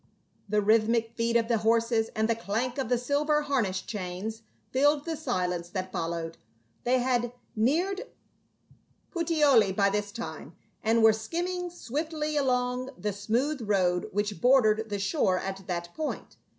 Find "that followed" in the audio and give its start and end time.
5.69-6.37